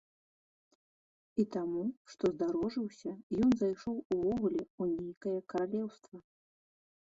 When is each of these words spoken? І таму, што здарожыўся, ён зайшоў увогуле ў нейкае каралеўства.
І 1.43 1.43
таму, 1.55 1.83
што 2.13 2.23
здарожыўся, 2.35 3.11
ён 3.45 3.49
зайшоў 3.59 4.01
увогуле 4.17 4.61
ў 4.63 4.83
нейкае 4.97 5.37
каралеўства. 5.55 6.17